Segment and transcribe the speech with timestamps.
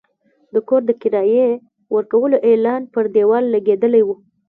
[0.53, 1.49] د کور د کرایې
[1.95, 4.09] ورکولو اعلان پر دېوال لګېدلی و.